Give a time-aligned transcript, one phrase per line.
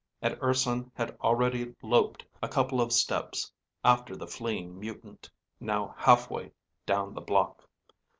[0.19, 3.51] And Urson had already loped a couple of steps
[3.83, 6.51] after the fleeting mutant, now halfway
[6.87, 7.67] down the block.